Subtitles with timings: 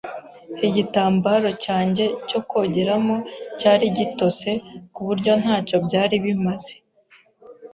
[0.67, 3.15] Igitambaro cyanjye cyo kogeramo
[3.59, 4.49] cyari gitose,
[4.93, 6.73] ku buryo ntacyo byari bimaze.